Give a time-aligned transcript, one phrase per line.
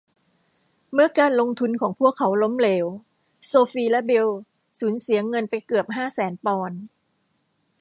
[0.93, 2.85] เมื่อการลงทุนของพวกเขาล้มเหลว
[3.47, 4.27] โซฟีและบิล
[4.79, 6.79] สูญเสียเงินไปเกือบห้าแสนปอนด์